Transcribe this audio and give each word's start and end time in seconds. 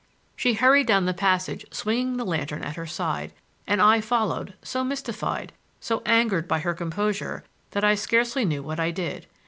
She 0.35 0.55
hurried 0.55 0.87
down 0.87 1.05
the 1.05 1.13
passage 1.13 1.63
swinging 1.69 2.17
the 2.17 2.25
lantern 2.25 2.63
at 2.63 2.75
her 2.75 2.87
side, 2.87 3.33
and 3.67 3.79
I 3.79 4.01
followed, 4.01 4.55
so 4.63 4.83
mystified, 4.83 5.53
so 5.79 6.01
angered 6.07 6.47
by 6.47 6.57
her 6.61 6.73
composure, 6.73 7.43
that 7.69 7.83
I 7.83 7.93
scarcely 7.93 8.43
knew 8.43 8.63
what 8.63 8.79
I 8.79 8.89
did. 8.89 9.27